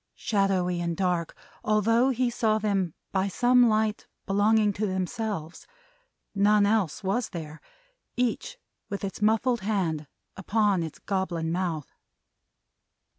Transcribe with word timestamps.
Shadowy 0.15 0.81
and 0.81 0.97
dark, 0.97 1.35
although 1.63 2.09
he 2.09 2.31
saw 2.31 2.57
them 2.57 2.95
by 3.11 3.27
some 3.27 3.69
light 3.69 4.07
belonging 4.25 4.73
to 4.73 4.87
themselves 4.87 5.67
none 6.33 6.65
else 6.65 7.03
was 7.03 7.29
there 7.29 7.61
each 8.17 8.57
with 8.89 9.03
its 9.03 9.21
muffled 9.21 9.61
hand 9.61 10.07
upon 10.35 10.81
its 10.81 10.97
goblin 10.97 11.51
mouth. 11.51 11.93